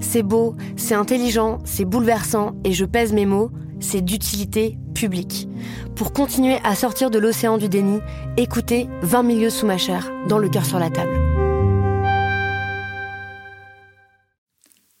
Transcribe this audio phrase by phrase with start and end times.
[0.00, 3.50] C'est beau, c'est intelligent, c'est bouleversant, et je pèse mes mots,
[3.80, 5.48] c'est d'utilité publique.
[5.96, 8.00] Pour continuer à sortir de l'océan du déni,
[8.36, 11.18] écoutez 20 milieux sous ma chair, dans le cœur sur la table.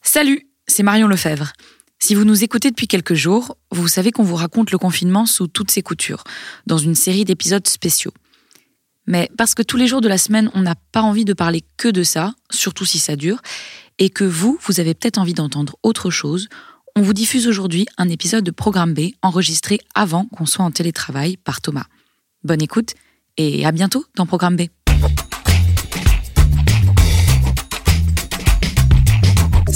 [0.02, 1.52] Salut, c'est Marion Lefebvre.
[1.98, 5.46] Si vous nous écoutez depuis quelques jours, vous savez qu'on vous raconte le confinement sous
[5.46, 6.24] toutes ses coutures,
[6.66, 8.12] dans une série d'épisodes spéciaux.
[9.06, 11.62] Mais parce que tous les jours de la semaine, on n'a pas envie de parler
[11.76, 13.40] que de ça, surtout si ça dure,
[14.00, 16.48] et que vous, vous avez peut-être envie d'entendre autre chose,
[16.96, 21.36] on vous diffuse aujourd'hui un épisode de Programme B enregistré avant qu'on soit en télétravail
[21.36, 21.86] par Thomas.
[22.42, 22.94] Bonne écoute
[23.36, 24.62] et à bientôt dans Programme B.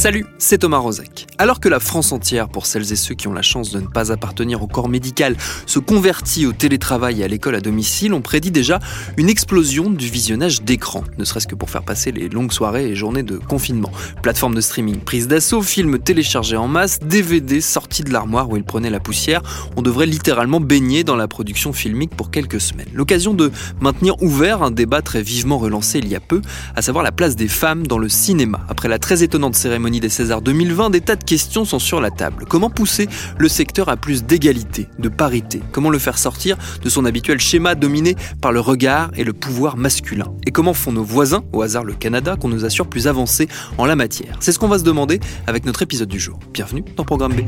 [0.04, 1.26] Salut, c'est Thomas Rozek.
[1.38, 3.86] Alors que la France entière, pour celles et ceux qui ont la chance de ne
[3.86, 8.20] pas appartenir au corps médical, se convertit au télétravail et à l'école à domicile, on
[8.20, 8.80] prédit déjà
[9.16, 12.94] une explosion du visionnage d'écran, ne serait-ce que pour faire passer les longues soirées et
[12.94, 13.90] journées de confinement.
[14.20, 18.62] Plateforme de streaming prise d'assaut, films téléchargés en masse, DVD sortis de l'armoire où ils
[18.62, 19.40] prenaient la poussière,
[19.78, 22.90] on devrait littéralement baigner dans la production filmique pour quelques semaines.
[22.92, 23.50] L'occasion de
[23.80, 26.42] maintenir ouvert un débat très vivement relancé il y a peu,
[26.76, 28.66] à savoir la place des femmes dans le cinéma.
[28.68, 32.10] Après la très étonnante cérémonie des Césars 2020, des tas de questions sont sur la
[32.10, 32.44] table.
[32.48, 35.60] Comment pousser le secteur à plus d'égalité, de parité?
[35.72, 39.76] Comment le faire sortir de son habituel schéma dominé par le regard et le pouvoir
[39.76, 40.32] masculin?
[40.46, 43.86] Et comment font nos voisins, au hasard le Canada, qu'on nous assure plus avancé en
[43.86, 44.36] la matière?
[44.40, 46.38] C'est ce qu'on va se demander avec notre épisode du jour.
[46.52, 47.40] Bienvenue dans Programme B.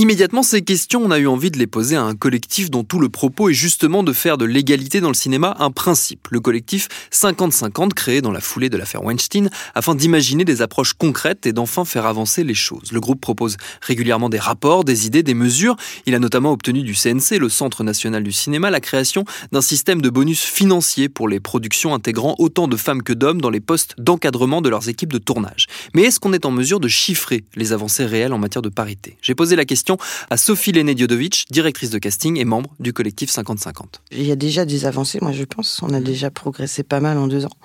[0.00, 3.00] Immédiatement, ces questions, on a eu envie de les poser à un collectif dont tout
[3.00, 6.28] le propos est justement de faire de l'égalité dans le cinéma un principe.
[6.30, 11.44] Le collectif 50-50, créé dans la foulée de l'affaire Weinstein, afin d'imaginer des approches concrètes
[11.44, 12.92] et d'enfin faire avancer les choses.
[12.92, 15.76] Le groupe propose régulièrement des rapports, des idées, des mesures.
[16.06, 20.00] Il a notamment obtenu du CNC, le Centre national du cinéma, la création d'un système
[20.00, 23.96] de bonus financiers pour les productions intégrant autant de femmes que d'hommes dans les postes
[23.98, 25.66] d'encadrement de leurs équipes de tournage.
[25.94, 29.18] Mais est-ce qu'on est en mesure de chiffrer les avancées réelles en matière de parité?
[29.20, 29.89] J'ai posé la question
[30.30, 33.84] à Sophie Léné Diodovic, directrice de casting et membre du collectif 50-50.
[34.12, 35.80] Il y a déjà des avancées, moi je pense.
[35.82, 37.56] On a déjà progressé pas mal en deux ans.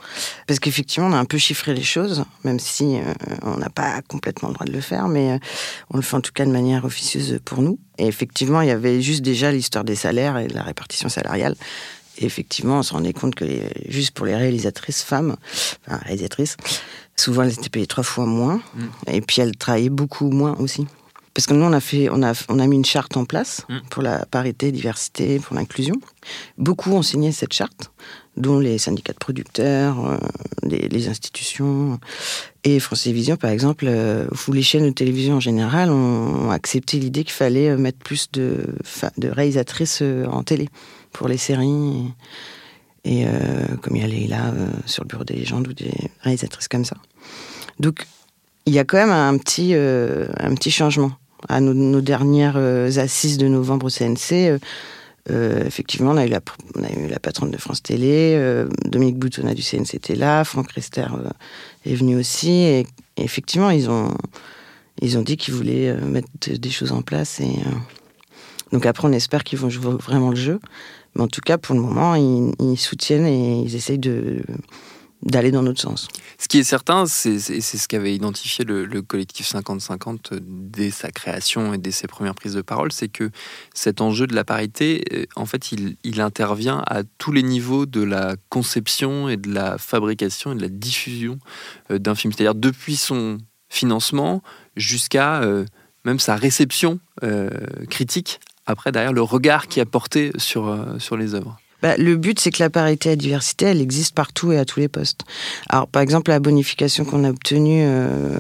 [0.47, 3.01] Parce qu'effectivement, on a un peu chiffré les choses, même si euh,
[3.41, 5.37] on n'a pas complètement le droit de le faire, mais euh,
[5.91, 7.79] on le fait en tout cas de manière officieuse pour nous.
[7.97, 11.55] Et effectivement, il y avait juste déjà l'histoire des salaires et de la répartition salariale.
[12.17, 13.45] Et effectivement, on se rendait compte que
[13.87, 15.35] juste pour les réalisatrices femmes,
[15.85, 16.57] enfin réalisatrices,
[17.15, 18.61] souvent elles étaient payées trois fois moins.
[18.75, 18.85] Mm.
[19.07, 20.87] Et puis elles travaillaient beaucoup moins aussi.
[21.35, 23.65] Parce que nous, on a, fait, on, a, on a mis une charte en place
[23.67, 23.79] mm.
[23.89, 25.95] pour la parité, diversité, pour l'inclusion.
[26.57, 27.91] Beaucoup ont signé cette charte,
[28.37, 30.17] dont les syndicats de producteurs, euh,
[30.63, 31.99] les, institutions.
[32.63, 36.99] Et France Télévisions, par exemple, euh, ou les chaînes de télévision en général, ont, accepté
[36.99, 38.73] l'idée qu'il fallait euh, mettre plus de,
[39.17, 40.69] de réalisatrices en télé
[41.11, 42.13] pour les séries.
[43.03, 43.25] Et,
[43.83, 44.51] comme il y a là
[44.87, 46.95] sur le bureau des légendes ou des réalisatrices comme ça.
[47.79, 48.07] Donc,
[48.65, 51.11] il y a quand même un petit, un petit changement
[51.49, 54.59] à nos, dernières euh, assises de novembre au CNC, euh,
[55.31, 58.39] euh, effectivement, on a, eu la, patronne de France Télé,
[58.85, 61.07] Dominique Boutonnat du CNC était là, Franck Rester
[61.85, 62.85] est venu aussi, et,
[63.17, 64.15] effectivement, ils ont,
[65.01, 67.39] ils ont dit qu'ils voulaient mettre des choses en place.
[67.39, 67.55] Et,
[68.71, 70.59] donc après, on espère qu'ils vont jouer vraiment le jeu.
[71.15, 74.43] Mais en tout cas, pour le moment, ils, ils soutiennent et ils essayent de
[75.25, 76.07] d'aller dans notre sens.
[76.37, 81.77] Ce qui est certain, c'est ce qu'avait identifié le, collectif 50-50 dès sa création et
[81.77, 83.31] dès ses premières prises de parole, c'est que
[83.73, 88.01] cet enjeu de la parité, euh, en fait, il, intervient à tous les niveaux de
[88.01, 91.39] la conception et de la fabrication et de la diffusion
[91.91, 92.31] euh, d'un film.
[92.31, 93.39] C'est-à-dire depuis son
[93.69, 94.41] financement
[94.77, 95.65] jusqu'à euh,
[96.05, 96.99] même sa réception
[97.89, 101.57] critique, après derrière le regard qui a porté sur, sur les œuvres.
[101.85, 104.65] Bah, Le but, c'est que la parité et la diversité, elle existe partout et à
[104.65, 105.21] tous les postes.
[105.69, 108.39] Alors, par exemple, la bonification qu'on a obtenue, euh,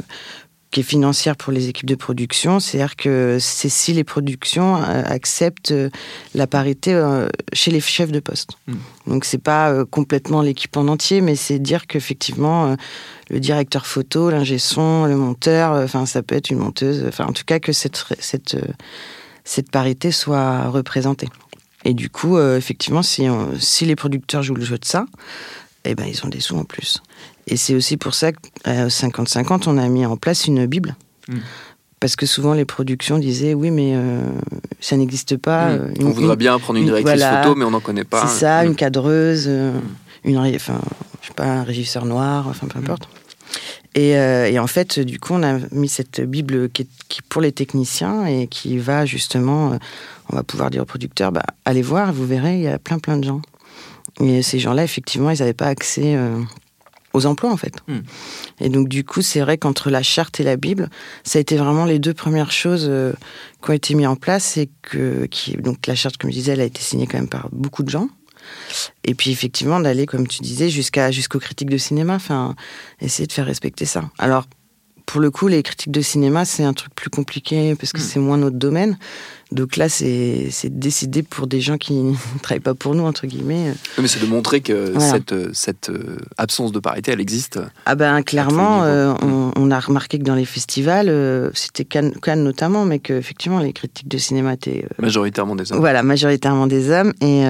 [0.71, 5.03] qui est financière pour les équipes de production, c'est-à-dire que c'est si les productions euh,
[5.05, 5.91] acceptent euh,
[6.33, 6.99] la parité
[7.53, 8.53] chez les chefs de poste.
[8.65, 8.73] Mm.
[9.05, 12.75] Donc, c'est pas complètement l'équipe en entier, mais c'est dire qu'effectivement,
[13.29, 17.33] le directeur photo, l'ingé son, le monteur, enfin, ça peut être une monteuse, enfin, en
[17.33, 18.57] tout cas, que cette, cette,
[19.43, 21.27] cette parité soit représentée.
[21.85, 25.05] Et du coup, euh, effectivement, si, on- si les producteurs jouent le jeu de ça,
[25.85, 27.01] eh ben, ils ont des sous en plus.
[27.47, 30.95] Et c'est aussi pour ça qu'à 50-50, on a mis en place une Bible.
[31.27, 31.37] Mm.
[31.99, 34.21] Parce que souvent, les productions disaient oui, mais euh,
[34.79, 35.69] ça n'existe pas.
[35.69, 37.43] euh, on voudrait bien prendre une directrice voilà.
[37.43, 38.27] photo, mais on n'en connaît pas.
[38.27, 39.71] C'est ça, une cadreuse, euh,
[40.23, 40.81] une, enfin,
[41.21, 43.07] je sais pas, un régisseur noir, enfin peu importe.
[43.95, 47.19] Et, euh, et en fait, du coup, on a mis cette Bible qui est, qui
[47.19, 49.77] est pour les techniciens et qui va justement, euh,
[50.29, 52.99] on va pouvoir dire aux producteurs, bah, allez voir, vous verrez, il y a plein
[52.99, 53.41] plein de gens.
[54.19, 56.37] Et ces gens-là, effectivement, ils n'avaient pas accès euh,
[57.13, 57.75] aux emplois, en fait.
[57.87, 57.99] Hmm.
[58.59, 60.89] Et donc, du coup, c'est vrai qu'entre la charte et la Bible,
[61.23, 62.91] ça a été vraiment les deux premières choses
[63.63, 66.51] qui ont été mises en place et que, qui, donc la charte, comme je disais,
[66.51, 68.09] elle a été signée quand même par beaucoup de gens.
[69.03, 72.55] Et puis effectivement d'aller, comme tu disais, jusqu'à jusqu'aux critiques de cinéma, enfin
[73.01, 74.09] essayer de faire respecter ça.
[74.17, 74.45] Alors
[75.05, 78.03] pour le coup, les critiques de cinéma, c'est un truc plus compliqué parce que Mm.
[78.03, 78.97] c'est moins notre domaine.
[79.51, 83.71] Donc là, c'est décidé pour des gens qui ne travaillent pas pour nous, entre guillemets.
[83.97, 85.11] Oui, Mais c'est de montrer que Voilà.
[85.11, 87.59] cette, cette euh, absence de parité, elle existe.
[87.85, 91.85] Ah ben clairement, euh, les on, on a remarqué que dans les festivals, euh, c'était
[91.85, 95.79] Cannes, Cannes notamment, mais que effectivement les critiques de cinéma étaient euh, Majoritairement des hommes.
[95.79, 97.43] Voilà, majoritairement des hommes, et,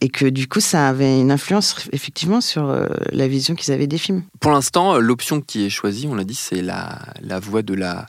[0.00, 2.74] et que du coup, ça avait une influence effectivement sur
[3.10, 4.22] la vision qu'ils avaient des films.
[4.40, 8.06] Pour l'instant, l'option qui est choisie, on l'a dit, c'est la, la voie de la,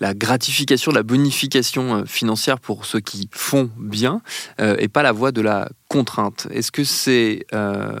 [0.00, 4.22] la gratification, la bonification euh, financière pour ceux qui font bien,
[4.60, 6.48] euh, et pas la voie de la contrainte.
[6.50, 7.96] Est-ce que c'est euh,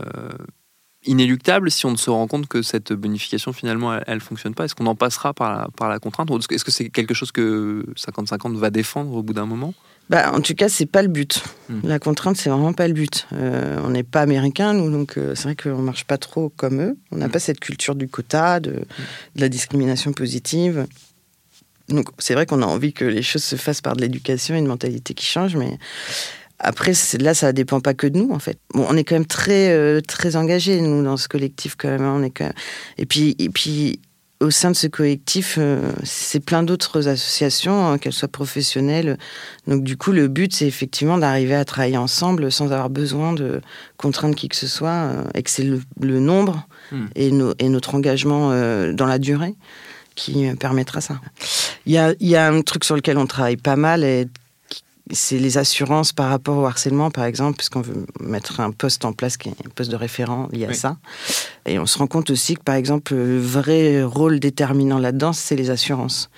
[1.06, 4.64] inéluctable si on ne se rend compte que cette bonification, finalement, elle ne fonctionne pas?
[4.64, 6.30] Est-ce qu'on en passera par la, par la contrainte?
[6.50, 9.74] Est-ce que c'est quelque chose que 50-50 va défendre au bout d'un moment?
[10.10, 11.42] Bah, en tout cas, c'est pas le but.
[11.68, 11.80] Hmm.
[11.84, 13.26] La contrainte, c'est vraiment pas le but.
[13.32, 16.80] Euh, on n'est pas américains, nous, donc euh, c'est vrai qu'on marche pas trop comme
[16.80, 16.96] eux.
[17.10, 17.30] On n'a Hmm.
[17.30, 20.86] pas cette culture du quota, de, de la discrimination positive.
[21.88, 24.58] Donc, c'est vrai qu'on a envie que les choses se fassent par de l'éducation et
[24.58, 25.78] une mentalité qui change, mais
[26.58, 28.58] après, là, ça dépend pas que de nous, en fait.
[28.72, 32.02] Bon, on est quand même très, euh, très engagés, nous, dans ce collectif, quand même.
[32.02, 32.14] hein.
[32.18, 32.54] On est quand même-
[32.96, 34.00] Et puis, et puis,
[34.40, 39.16] au sein de ce collectif, euh, c'est plein d'autres associations, hein, qu'elles soient professionnelles.
[39.66, 43.60] Donc, du coup, le but, c'est effectivement d'arriver à travailler ensemble sans avoir besoin de
[43.96, 47.06] contraindre qui que ce soit, euh, et que c'est le, le nombre Hmm.
[47.16, 47.30] et,
[47.68, 48.50] notre engagement
[48.92, 49.54] dans la durée
[50.14, 51.20] qui euh, permettra ça.
[51.86, 54.26] Il y a, il y a un truc sur lequel on travaille pas mal, et
[55.10, 59.12] c'est les assurances par rapport au harcèlement, par exemple, puisqu'on veut mettre un poste en
[59.12, 60.74] place qui est un poste de référent lié à Oui.
[60.74, 60.96] ça.
[61.66, 65.56] Et on se rend compte aussi que, par exemple, le vrai rôle déterminant là-dedans, c'est
[65.56, 66.30] les assurances.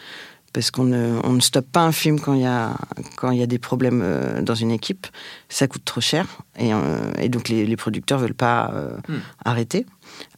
[0.53, 2.75] Parce qu'on ne, on ne stoppe pas un film quand il y a,
[3.17, 5.07] quand il y a des problèmes euh, dans une équipe.
[5.51, 6.27] Ça coûte trop cher.
[6.59, 9.19] Et, euh, et donc, les, les producteurs veulent pas euh, Hmm.
[9.45, 9.85] arrêter.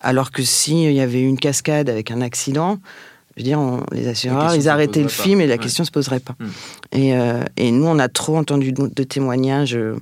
[0.00, 2.79] Alors que s'il y avait eu une cascade avec un accident,
[3.38, 5.12] je veux dire, on- les assureurs, ils arrêtaient le pas.
[5.23, 5.58] film et la Ouais.
[5.61, 6.35] question se poserait pas.
[6.40, 6.49] Hmm.
[6.93, 9.96] Et, euh, et nous, on a trop entendu de, de témoignages euh,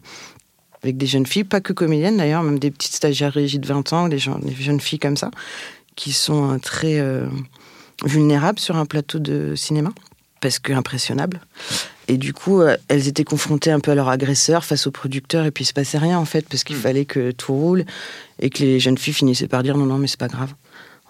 [0.82, 3.92] avec des jeunes filles, pas que comédiennes d'ailleurs, même des petites stagiaires régies de 20
[3.92, 5.30] ans, des, gens, des jeunes filles comme ça,
[5.96, 7.26] qui sont euh, très euh,
[8.04, 9.90] vulnérables sur un plateau de cinéma,
[10.40, 11.40] parce que impressionnables.
[12.08, 15.50] Et du coup, elles étaient confrontées un peu à leur agresseur face au producteur, et
[15.50, 16.80] puis il se passait rien en fait, parce qu'il Hmm.
[16.80, 17.84] fallait que tout roule,
[18.40, 20.52] et que les jeunes filles finissaient par dire non, non, mais c'est pas grave,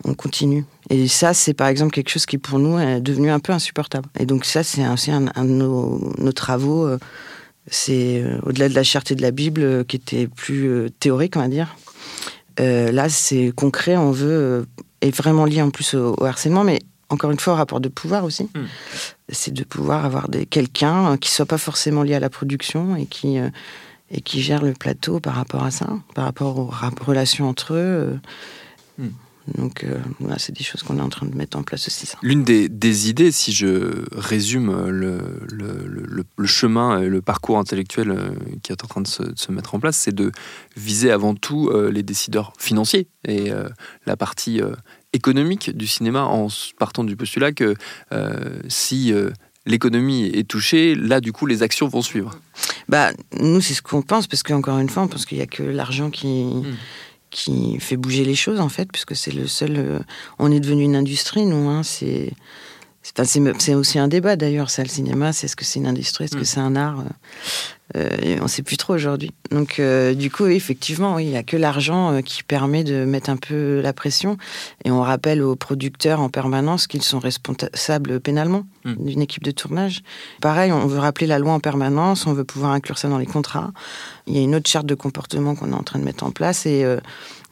[0.05, 0.65] on continue.
[0.91, 4.09] Et ça, c'est par exemple quelque chose qui pour nous est devenu un peu insupportable.
[4.19, 6.87] Et donc ça, c'est aussi un, un de nos, nos travaux.
[6.87, 6.99] euh,
[7.69, 11.37] C'est euh, au-delà de la charte et de la Bible, euh, qui était plus théorique,
[11.37, 11.76] on va dire.
[12.59, 14.67] Là, c'est concret, on veut,
[15.03, 16.79] et vraiment lié en plus au, au harcèlement, mais
[17.11, 18.45] encore une fois au rapport de pouvoir aussi.
[18.55, 18.65] Hmm.
[19.29, 23.37] C'est de pouvoir avoir quelqu'un qui soit pas forcément lié à la production et qui,
[24.11, 26.71] et qui gère le plateau par rapport à ça, par rapport aux
[27.05, 28.19] relations entre eux.
[29.00, 29.09] euh.
[29.55, 32.09] Donc, euh, voilà, c'est des choses qu'on est en train de mettre en place aussi.
[32.23, 35.19] L'une des, des idées, si je résume le,
[35.53, 38.31] le, le- le chemin et le parcours intellectuel euh,
[38.62, 40.33] qui est en train de se, de se mettre en place, c'est de
[40.76, 43.69] viser avant tout euh, les décideurs financiers et euh,
[44.05, 44.75] la partie euh,
[45.12, 46.49] économique du cinéma en
[46.79, 47.75] partant du postulat que
[48.12, 49.31] euh, si euh,
[49.65, 52.38] l'économie est touchée, là du coup les actions vont suivre.
[52.88, 55.47] Bah, nous, c'est ce qu'on pense, parce qu'encore une fois, on pense qu'il n'y a
[55.47, 56.47] que l'argent qui,
[57.37, 59.76] qui fait bouger les choses, en fait, puisque c'est le seul.
[59.76, 59.99] euh,
[60.38, 61.69] on est devenu une industrie, nous.
[61.69, 62.33] Hein, c'est
[63.59, 66.37] c'est aussi un débat d'ailleurs, ça, le cinéma, c'est ce que c'est une industrie, est-ce
[66.37, 66.45] que mm.
[66.45, 67.05] c'est un art
[67.95, 69.31] euh, On ne sait plus trop aujourd'hui.
[69.51, 73.31] Donc, euh, du coup, effectivement, il n'y a que l'argent euh, qui permet de mettre
[73.31, 74.37] un peu la pression.
[74.85, 78.95] Et on rappelle aux producteurs en permanence qu'ils sont responsables pénalement mm.
[79.05, 80.03] d'une équipe de tournage.
[80.41, 83.27] Pareil, on veut rappeler la loi en permanence, on veut pouvoir inclure ça dans les
[83.27, 83.73] contrats.
[84.27, 86.33] Il y a une autre charte de comportement qu'on est en train de mettre en
[86.33, 86.67] place.
[86.67, 86.85] Et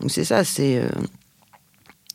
[0.09, 0.83] c'est ça, c'est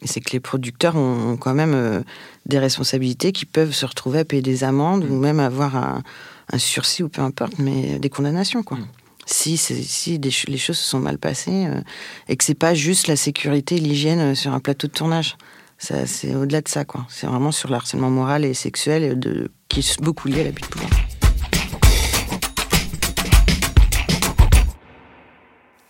[0.03, 2.01] c'est que les producteurs ont, quand même euh,
[2.45, 5.19] des responsabilités qui peuvent se retrouver à payer des amendes ou mm.
[5.19, 6.03] même avoir un,
[6.57, 8.77] sursis ou peu importe, mais des condamnations, quoi.
[8.77, 8.87] Mm.
[9.25, 11.81] Si, si les choses se sont mal passées euh,
[12.27, 15.37] et que c'est pas juste la sécurité et l'hygiène euh, sur un plateau de tournage.
[15.77, 17.05] C'est au-delà de ça, quoi.
[17.07, 20.61] C'est vraiment sur le harcèlement moral et sexuel de, qui est beaucoup lié à l'abus
[20.61, 20.91] de pouvoir.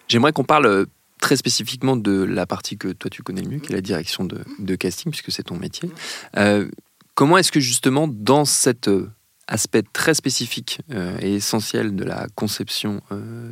[0.08, 0.86] J'aimerais qu'on parle
[1.20, 4.26] très spécifiquement de la partie que toi tu connais le mieux, qui est la direction
[4.26, 5.92] de, casting, puisque c'est ton métier.
[6.38, 6.70] Euh,
[7.16, 9.10] comment est-ce que justement, dans cet euh,
[9.48, 13.02] aspect très spécifique euh, et essentiel de la conception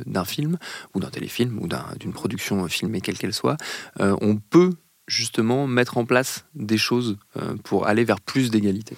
[0.06, 0.58] d'un film,
[0.94, 3.56] ou d'un téléfilm, ou d'une production filmée, quelle qu'elle soit,
[3.98, 4.72] on peut
[5.06, 7.16] justement mettre en place des choses
[7.64, 8.96] pour aller vers plus d'égalité?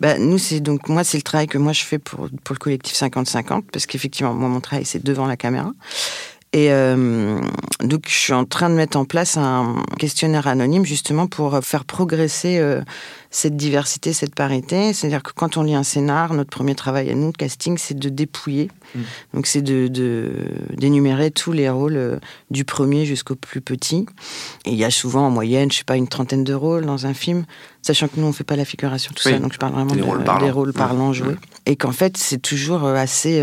[0.00, 2.58] Bah, Nous, c'est donc moi, c'est le travail que moi je fais pour, pour le
[2.58, 5.72] collectif 50-50, parce qu'effectivement, moi, mon travail, c'est devant la caméra.
[6.52, 7.40] Et euh,
[7.80, 11.84] donc, je suis en train de mettre en place un questionnaire anonyme justement pour faire
[11.84, 12.80] progresser euh,
[13.30, 14.92] cette diversité, cette parité.
[14.92, 17.96] C'est-à-dire que quand on lit un scénar, notre premier travail à nous, le casting, c'est
[17.96, 18.68] de dépouiller.
[18.96, 19.00] Mmh.
[19.34, 19.86] Donc, c'est de,
[20.76, 22.16] d'énumérer tous les rôles euh,
[22.50, 24.06] du premier jusqu'au plus petit.
[24.66, 27.06] Et il y a souvent en moyenne, je sais pas, une trentaine de rôles dans
[27.06, 27.44] un film,
[27.80, 29.38] sachant que nous, on fait pas la figuration, tout ça.
[29.38, 30.46] Donc, je parle vraiment des, rôles, parlants.
[30.46, 31.36] des rôles parlants joués.
[31.66, 33.40] Et qu'en fait, c'est toujours assez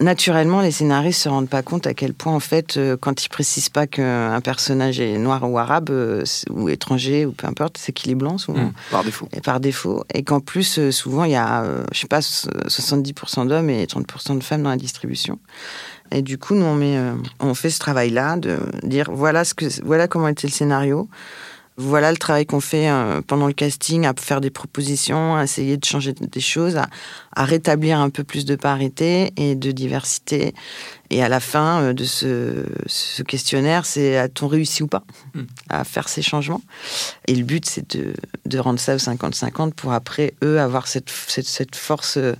[0.00, 3.28] naturellement, les scénaristes se rendent pas compte à quel point, en fait, euh, quand ils
[3.28, 7.92] précisent pas qu'un personnage est noir ou arabe, euh, ou étranger, ou peu importe, c'est
[7.92, 8.64] qu'il est blanc souvent.
[8.64, 9.28] Mmh, par défaut.
[9.32, 10.04] Et par défaut.
[10.14, 14.38] Et qu'en plus, euh, souvent, il y a, je sais pas, 70% d'hommes et 30%
[14.38, 15.38] de femmes dans la distribution.
[16.12, 16.98] Et du coup, nous, on, met,
[17.38, 21.08] on fait ce travail-là de dire voilà, ce que, voilà comment était le scénario
[21.80, 25.76] voilà le travail qu'on fait euh, pendant le casting, à faire des propositions, à essayer
[25.78, 26.88] de changer des choses, à,
[27.44, 30.54] rétablir un peu plus de parité et de diversité.
[31.08, 35.44] Et à la fin euh, de ce, questionnaire, c'est a-t-on réussi ou pas hmm.
[35.70, 36.62] à faire ces changements?
[37.26, 41.76] Et le but, c'est de, rendre ça au 50-50 pour après, eux, avoir cette, cette,
[41.76, 42.34] force euh,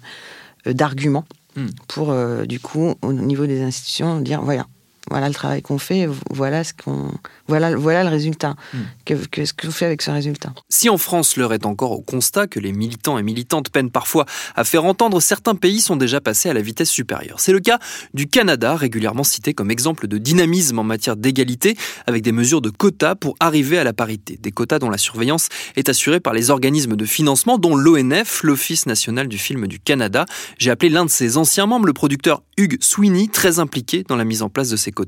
[0.66, 1.24] d'argument
[1.56, 1.68] hmm.
[1.88, 2.14] pour,
[2.46, 4.66] du coup, au niveau des institutions, dire voilà,
[5.10, 7.10] voilà le travail qu'on fait, voilà ce qu'on,
[7.48, 8.54] voilà, voilà le résultat.
[8.72, 8.78] Hmm.
[9.04, 12.46] Qu'est-ce que, vous faites avec ce résultat Si en France l'heure est encore au constat
[12.46, 14.24] que les militants et militantes peinent parfois
[14.54, 17.40] à faire entendre, certains pays sont déjà passés à la vitesse supérieure.
[17.40, 17.78] C'est le cas
[18.14, 21.76] du Canada, régulièrement cité comme exemple de dynamisme en matière d'égalité,
[22.06, 24.38] avec des mesures de quotas pour arriver à la parité.
[24.40, 28.86] Des quotas dont la surveillance est assurée par les organismes de financement, dont l'ONF, l'Office
[28.86, 30.24] national du film du Canada.
[30.58, 34.24] J'ai appelé l'un de ses anciens membres, le producteur Hugues Sweeney, très impliqué dans la
[34.24, 34.99] mise en place de ces quotas,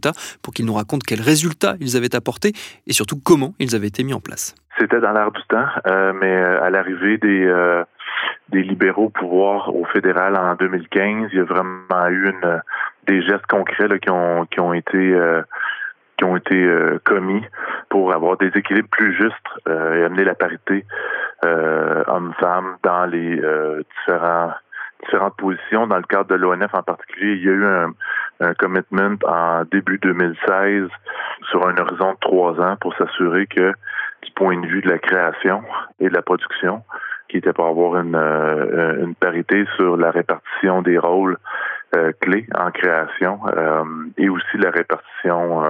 [0.43, 2.53] pour qu'il nous raconte quels résultats ils avaient apportés
[2.87, 4.55] et surtout comment ils avaient été mis en place.
[4.79, 7.85] C'était dans l'air du temps, euh, mais euh, à l'arrivée des, euh,
[8.53, 12.33] libéraux au pouvoir au fédéral en 2015, il y a vraiment eu
[13.07, 15.19] des gestes concrets qui, ont, été
[17.05, 17.43] commis
[17.89, 19.35] pour avoir des équilibres plus justes
[19.67, 20.85] et amener la parité
[21.43, 23.41] hommes-femmes dans les
[23.97, 24.53] différents
[25.03, 25.87] différentes positions.
[25.87, 27.95] Dans le cadre de l'ONF en particulier, il y a eu un
[28.59, 30.89] commitment en début 2016
[31.51, 33.73] sur un horizon de trois ans pour s'assurer que,
[34.23, 35.63] du point de vue de la création
[36.01, 36.83] et de la production,
[37.29, 41.39] qui était pour avoir une, euh, une parité sur la répartition des rôles
[41.95, 43.85] euh, clés en création euh,
[44.19, 45.63] et aussi la répartition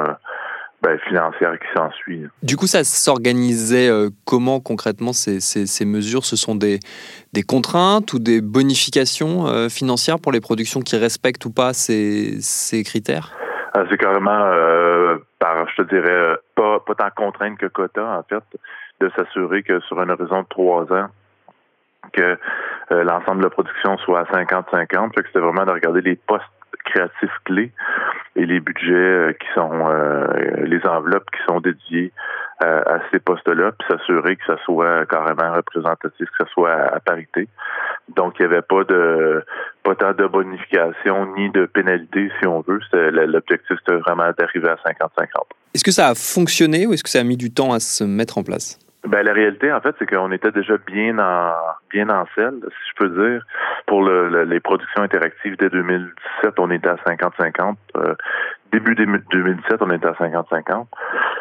[0.82, 2.26] ben, financière qui s'ensuit.
[2.42, 6.24] Du coup, ça s'organisait euh, comment concrètement ces, ces, mesures?
[6.24, 6.80] Ce sont des,
[7.32, 12.40] des contraintes ou des bonifications euh, financières pour les productions qui respectent ou pas ces,
[12.40, 13.30] ces critères?
[13.74, 18.22] Ah, C'est carrément, euh, par, je te dirais, pas, pas tant contrainte que quota, en
[18.24, 18.42] fait,
[19.00, 21.06] de s'assurer que sur un horizon de trois ans,
[22.12, 22.36] que
[22.90, 25.12] l'ensemble de la production soit à 50-50.
[25.14, 26.44] C'était vraiment de regarder les postes
[26.84, 27.72] créatifs clés
[28.36, 30.26] et les budgets euh, qui sont euh,
[30.64, 32.12] les enveloppes qui sont dédiées
[32.62, 37.00] euh, à ces postes-là, puis s'assurer que ça soit carrément représentatif, que ça soit à,
[37.00, 37.48] parité.
[38.16, 39.44] Donc, il n'y avait pas de
[39.82, 42.80] pas tant de bonification ni de pénalité, si on veut.
[42.92, 45.26] L'objectif, c'était vraiment d'arriver à 50-50.
[45.74, 48.04] Est-ce que ça a fonctionné ou est-ce que ça a mis du temps à se
[48.04, 48.78] mettre en place?
[49.04, 51.54] Ben, la réalité, en fait, c'est qu'on était déjà bien en
[51.90, 53.44] bien en selle, si je peux dire.
[53.86, 57.74] Pour le, les productions interactives dès 2017, on était à 50-50.
[57.96, 58.14] Euh,
[58.72, 60.86] début 2017, on était à 50-50.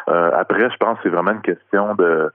[0.08, 2.30] Euh, après, je pense que c'est vraiment une question de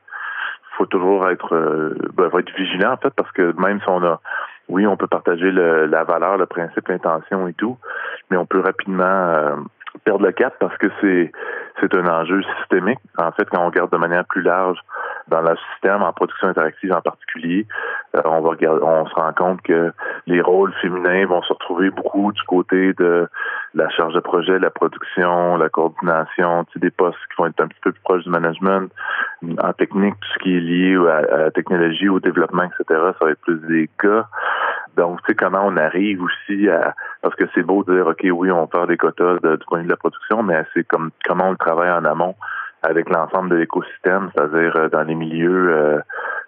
[0.77, 4.21] faut toujours être, ben, faut être vigilant en fait parce que même si on a,
[4.69, 7.77] oui, on peut partager le, la valeur, le principe, l'intention et tout,
[8.29, 9.57] mais on peut rapidement
[10.03, 11.31] perdre le cap parce que c'est
[11.79, 12.99] c'est un enjeu systémique.
[13.17, 14.79] En fait, quand on regarde de manière plus large
[15.27, 17.67] dans le système, en production interactive en particulier,
[18.15, 19.91] euh, on va regarder, on se rend compte que
[20.25, 23.27] les rôles féminins vont se retrouver beaucoup du côté de
[23.75, 27.79] la charge de projet, la production, la coordination, des postes qui vont être un petit
[27.81, 28.89] peu plus proches du management.
[29.59, 33.25] En technique, tout ce qui est lié à, à la technologie, au développement, etc., ça
[33.25, 34.27] va être plus des gars.
[34.97, 36.95] Donc, tu sais, comment on arrive aussi à...
[37.21, 39.83] Parce que c'est beau de dire, OK, oui, on part des quotas du point de
[39.83, 42.35] vue de la production, mais c'est comme comment on le travaille en amont
[42.83, 45.99] avec l'ensemble de l'écosystème, c'est-à-dire euh, dans les milieux euh,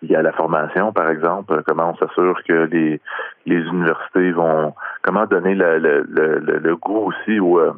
[0.02, 3.00] liés à la formation, par exemple, comment on s'assure que les,
[3.46, 4.74] universités vont...
[5.02, 7.74] Comment donner le, goût aussi aux, euh,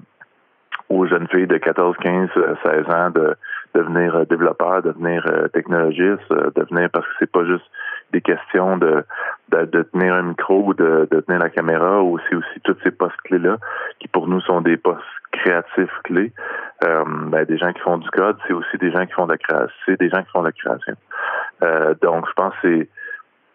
[0.89, 2.29] aux jeunes filles de 14, 15,
[2.63, 3.35] 16 ans de
[3.73, 6.89] devenir euh, développeur, devenir technologiste, devenir...
[6.91, 7.65] Parce que c'est pas juste
[8.11, 9.03] des questions de,
[9.49, 13.19] de, tenir un micro de, de, tenir la caméra ou c'est aussi tous ces postes
[13.23, 13.57] clés-là
[13.99, 16.31] qui pour nous sont des postes créatifs clés.
[16.83, 19.33] Euh, ben, des gens qui font du code, c'est aussi des gens qui font de
[19.33, 19.73] la création.
[19.85, 20.95] C'est des gens qui font de la création.
[21.63, 22.89] Euh, donc, je pense que c'est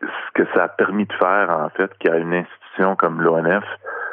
[0.02, 3.64] ce que ça a permis de faire, en fait, a une institution comme l'ONF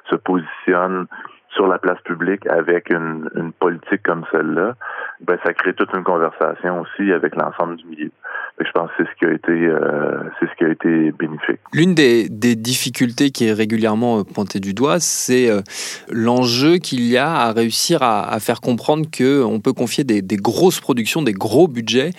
[0.09, 1.07] se positionne
[1.53, 3.29] sur la place publique avec une,
[3.59, 4.75] politique comme celle-là,
[5.21, 8.11] ben ça crée toute une conversation aussi avec l'ensemble du milieu.
[8.59, 11.59] je pense que c'est ce qui a été euh, bénéfique.
[11.71, 15.61] L'une des, difficultés qui est régulièrement euh, pointée du doigt, c'est euh,
[16.11, 20.79] l'enjeu qu'il y a à réussir à, faire comprendre que on peut confier des grosses
[20.79, 22.11] productions, des gros budgets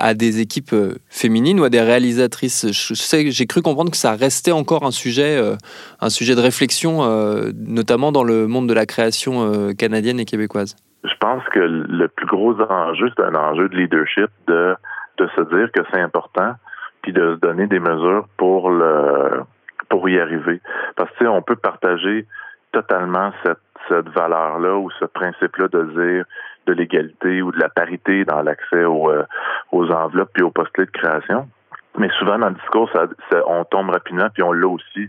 [0.00, 2.66] à des équipes euh, féminines ou à des réalisatrices.
[2.72, 5.56] J'ai cru comprendre que ça restait encore un sujet, euh,
[6.00, 10.76] un sujet de réflexion, euh, notamment dans le monde de la création canadienne et québécoise.
[11.04, 14.76] Je pense que le plus gros enjeu, c'est un enjeu de leadership, de,
[15.18, 16.54] se dire que c'est important,
[17.02, 18.70] puis de se donner des mesures pour
[20.08, 20.60] y arriver.
[20.96, 22.26] Parce que on peut partager
[22.72, 23.32] totalement
[23.88, 26.24] cette valeur-là ou ce principe-là de dire
[26.66, 29.24] de l'égalité ou de la parité dans l'accès aux, euh,
[29.72, 31.48] aux enveloppes puis aux postes de création.
[31.98, 33.06] Mais souvent dans le discours, ça,
[33.46, 35.08] on tombe rapidement, puis on l'a aussi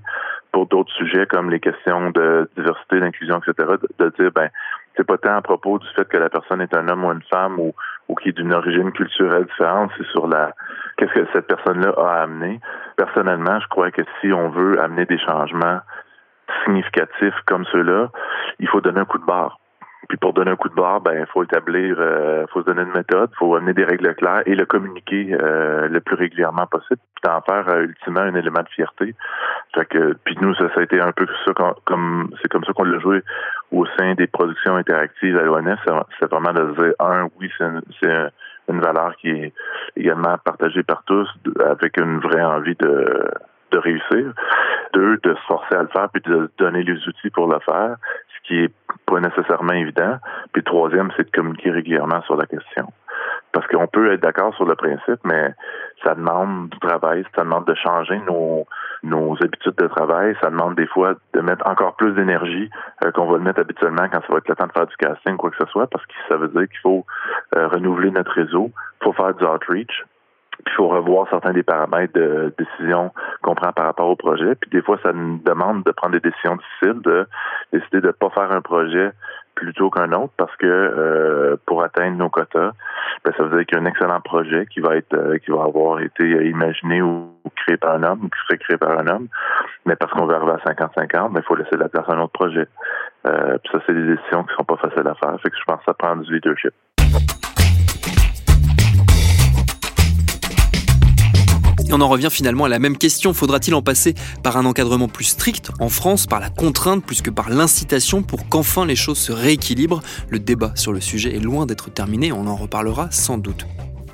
[0.51, 3.75] pour d'autres sujets comme les questions de diversité, d'inclusion, etc.
[3.99, 4.49] De, dire ben
[4.97, 7.21] c'est pas tant à propos du fait que la personne est un homme ou une
[7.23, 7.73] femme ou,
[8.09, 10.53] ou qui est d'une origine culturelle différente, c'est sur la
[10.97, 12.59] qu'est-ce que cette personne-là a amené.
[12.97, 15.79] Personnellement, je crois que si on veut amener des changements
[16.65, 18.09] significatifs comme ceux-là,
[18.59, 19.60] il faut donner un coup de barre.
[20.11, 22.81] Puis pour donner un coup de barre, ben il faut établir, euh, faut se donner
[22.81, 26.99] une méthode, faut amener des règles claires et le communiquer euh, le plus régulièrement possible,
[27.15, 29.15] puis d'en faire euh, ultimement un élément de fierté.
[29.73, 31.53] Fait que puis nous ça, ça a été un peu ça
[31.85, 33.23] comme c'est comme ça qu'on l'a joué
[33.71, 35.79] au sein des productions interactives à l'ONF.
[36.19, 38.31] C'est vraiment de dire un oui c'est une,
[38.67, 39.53] une valeur qui est
[39.95, 41.29] également partagée par tous
[41.65, 43.31] avec une vraie envie de
[43.71, 44.33] de réussir.
[44.93, 47.95] Deux, de se forcer à le faire puis de donner les outils pour le faire,
[48.43, 48.73] qui est
[49.05, 50.17] pas nécessairement évident.
[50.53, 52.87] Puis troisième, c'est de communiquer régulièrement sur la question.
[53.51, 55.53] Parce qu'on peut être d'accord sur le principe, mais
[56.03, 58.65] ça demande du travail, ça demande de changer nos,
[59.03, 62.69] nos habitudes de travail, ça demande des fois de mettre encore plus d'énergie
[63.03, 64.95] euh, qu'on va le mettre habituellement quand ça va être le temps de faire du
[64.95, 67.05] casting, quoi que ce soit, parce que ça veut dire qu'il faut
[67.55, 70.05] euh, renouveler notre réseau, il faut faire du outreach,
[70.65, 74.55] il faut revoir certains des paramètres de décision qu'on prend par rapport au projet.
[74.55, 77.27] Puis des fois, ça nous demande de prendre des décisions difficiles, de
[77.71, 79.11] décider de ne pas faire un projet
[79.55, 82.71] plutôt qu'un autre parce que euh, pour atteindre nos quotas,
[83.23, 85.51] ben, ça veut dire qu'il y a un excellent projet qui va être euh, qui
[85.51, 89.07] va avoir été imaginé ou, créé par un homme ou qui serait créé par un
[89.07, 89.27] homme,
[89.85, 92.19] mais parce qu'on veut arriver à 50-50, ben, il faut laisser la place à un
[92.21, 92.67] autre projet.
[93.27, 95.39] Euh, ça, c'est des décisions qui sont pas faciles à faire.
[95.41, 96.73] Fait que je pense que ça prend du leadership.
[101.93, 103.33] On en revient finalement à la même question.
[103.33, 107.29] Faudra-t-il en passer par un encadrement plus strict en France, par la contrainte plus que
[107.29, 110.01] par l'incitation pour qu'enfin les choses se rééquilibrent?
[110.29, 113.65] Le débat sur le sujet est loin d'être terminé, on en reparlera sans doute.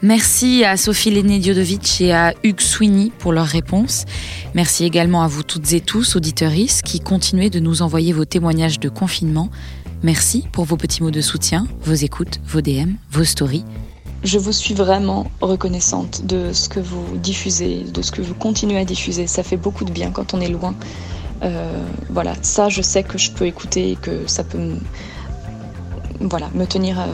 [0.02, 4.06] Merci à Sophie Léné Diodovic et à Hugues Sweeney pour leurs réponses.
[4.54, 8.80] Merci également à vous toutes et tous, auditeuristes, qui continuez de nous envoyer vos témoignages
[8.80, 9.50] de confinement.
[10.04, 13.66] Merci pour vos petits mots de soutien, vos écoutes, vos DM, vos stories
[14.24, 18.78] je vous suis vraiment reconnaissante de ce que vous diffusez, de ce que vous continuez
[18.78, 19.28] à diffuser.
[19.28, 20.74] Ça fait beaucoup de bien quand on est loin.
[21.44, 24.78] Euh, voilà, ça, je sais que je peux écouter et que ça peut me,
[26.20, 27.06] voilà, me tenir euh,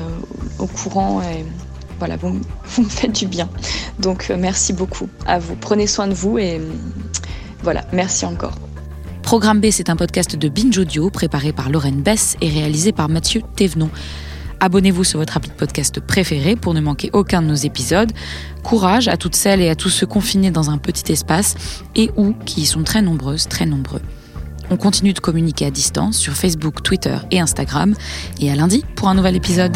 [0.60, 1.22] au courant.
[1.22, 1.46] Et
[2.00, 3.50] voilà, vous, vous, me faites du bien.
[4.00, 5.56] Donc, euh, merci beaucoup à vous.
[5.56, 6.62] Prenez soin de vous et
[7.64, 8.54] voilà, merci encore.
[9.24, 13.10] Programme B, c'est un podcast de Binge Audio préparé par Lorraine Bess et réalisé par
[13.10, 13.90] Mathieu Thévenon.
[14.64, 18.14] Abonnez-vous sur votre appli de podcast préféré pour ne manquer aucun de nos épisodes.
[18.64, 21.56] Courage à toutes celles et à tous ceux confinés dans un petit espace
[21.98, 24.00] et ou qui y sont très nombreuses, très nombreux.
[24.70, 27.94] On continue de communiquer à distance sur Facebook, Twitter et Instagram.
[28.40, 29.76] Et à lundi pour un nouvel épisode.